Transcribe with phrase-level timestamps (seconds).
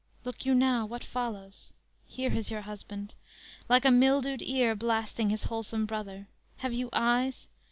[0.23, 1.73] Look you now, What follows:
[2.07, 3.13] Here is your husband:
[3.69, 6.27] like a mildewed ear, Blasting his wholesome brother.
[6.57, 7.47] Have you eyes?